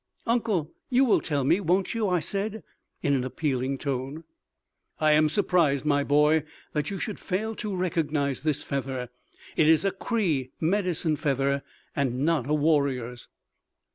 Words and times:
"Uncle, 0.25 0.73
you 0.89 1.05
will 1.05 1.19
tell 1.19 1.43
me, 1.43 1.59
won't 1.59 1.93
you?" 1.93 2.09
I 2.09 2.19
said, 2.19 2.63
in 3.03 3.13
an 3.13 3.23
appealing 3.23 3.77
tone. 3.77 4.23
"I 4.99 5.11
am 5.11 5.29
surprised, 5.29 5.85
my 5.85 6.03
boy, 6.03 6.41
that 6.73 6.89
you 6.89 6.97
should 6.97 7.19
fail 7.19 7.53
to 7.57 7.75
recognize 7.75 8.41
this 8.41 8.63
feather. 8.63 9.09
It 9.55 9.67
is 9.67 9.85
a 9.85 9.91
Cree 9.91 10.53
medicine 10.59 11.17
feather, 11.17 11.61
and 11.95 12.25
not 12.25 12.49
a 12.49 12.53
warrior's." 12.55 13.27